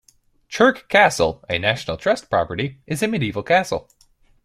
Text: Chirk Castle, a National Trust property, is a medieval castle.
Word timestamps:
Chirk 0.49 0.89
Castle, 0.89 1.45
a 1.47 1.59
National 1.59 1.95
Trust 1.95 2.27
property, 2.27 2.79
is 2.87 3.03
a 3.03 3.07
medieval 3.07 3.43
castle. 3.43 3.87